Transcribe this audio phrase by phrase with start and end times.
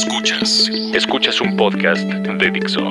[0.00, 0.70] Escuchas.
[0.92, 2.82] Escuchas un podcast de Dixo.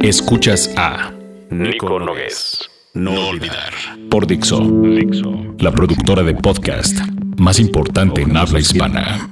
[0.00, 1.12] Escuchas a
[1.48, 2.68] Nico Nogués.
[2.92, 3.72] No olvidar.
[4.10, 5.54] por Dixo, Dixo.
[5.60, 6.98] la productora de podcast
[7.38, 9.30] más importante en habla hispana.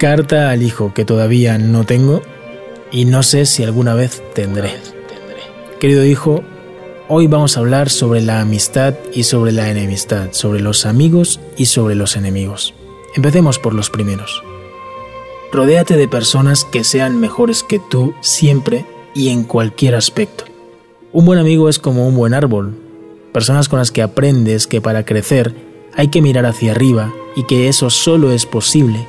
[0.00, 2.20] Carta al hijo que todavía no tengo
[2.90, 4.72] y no sé si alguna vez tendré.
[5.78, 6.42] Querido hijo,
[7.12, 11.66] hoy vamos a hablar sobre la amistad y sobre la enemistad, sobre los amigos y
[11.66, 12.72] sobre los enemigos.
[13.16, 14.44] Empecemos por los primeros.
[15.50, 20.44] Rodéate de personas que sean mejores que tú siempre y en cualquier aspecto.
[21.12, 22.76] Un buen amigo es como un buen árbol,
[23.32, 25.52] personas con las que aprendes que para crecer
[25.96, 29.04] hay que mirar hacia arriba y que eso solo es posible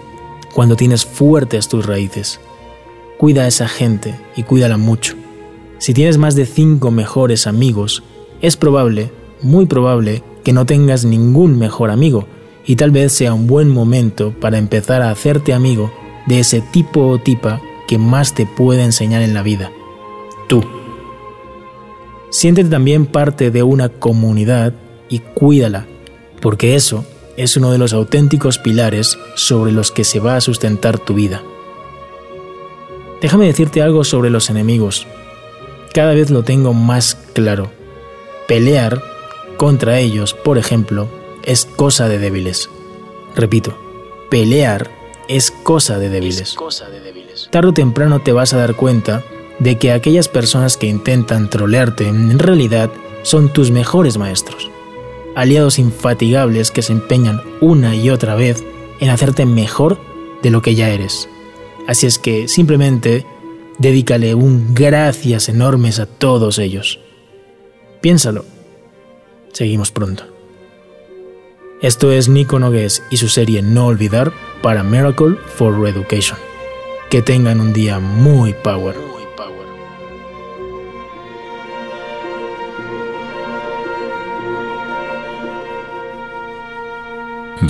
[0.56, 2.40] cuando tienes fuertes tus raíces.
[3.20, 5.21] Cuida a esa gente y cuídala mucho.
[5.82, 8.04] Si tienes más de cinco mejores amigos,
[8.40, 12.28] es probable, muy probable, que no tengas ningún mejor amigo
[12.68, 15.92] y tal vez sea un buen momento para empezar a hacerte amigo
[16.28, 19.72] de ese tipo o tipa que más te puede enseñar en la vida.
[20.48, 20.64] Tú.
[22.30, 24.76] Siéntete también parte de una comunidad
[25.10, 25.88] y cuídala,
[26.42, 27.06] porque eso
[27.38, 31.42] es uno de los auténticos pilares sobre los que se va a sustentar tu vida.
[33.20, 35.08] Déjame decirte algo sobre los enemigos.
[35.94, 37.72] Cada vez lo tengo más claro.
[38.48, 39.02] Pelear
[39.58, 41.08] contra ellos, por ejemplo,
[41.44, 42.70] es cosa de débiles.
[43.36, 43.78] Repito,
[44.30, 44.90] pelear
[45.28, 46.56] es cosa de débiles.
[47.50, 49.24] Tarde o temprano te vas a dar cuenta
[49.60, 52.90] de que aquellas personas que intentan trolearte en realidad
[53.24, 54.72] son tus mejores maestros.
[55.36, 58.64] Aliados infatigables que se empeñan una y otra vez
[59.00, 60.00] en hacerte mejor
[60.42, 61.30] de lo que ya eres.
[61.88, 63.26] Así es que simplemente
[63.80, 67.00] dedícale un gracias enormes a todos ellos.
[68.02, 68.46] Piénsalo.
[69.54, 70.24] Seguimos pronto.
[71.82, 76.38] Esto es Nico Nogués y su serie No Olvidar para Miracle for Reeducation.
[77.10, 79.12] Que tengan un día muy power.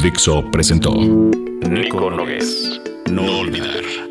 [0.02, 0.94] Dixo presentó
[1.70, 2.82] Nico Nogués.
[3.12, 4.11] No olvidar.